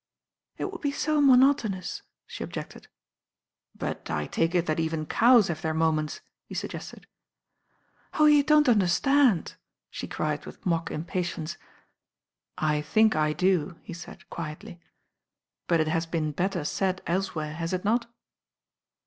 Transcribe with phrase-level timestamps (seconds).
[0.57, 2.87] "It would be so monotonous," she objected.
[3.75, 7.05] "But I tal^e it that even cows have their mo ments," he suggested.
[8.15, 9.53] "Oh, you don't understand,'*
[9.91, 11.55] she cried with mock impatience.
[12.57, 14.79] "I think I do," he said quietly.
[15.67, 18.11] "But it has been better said elsewhere, has it not?"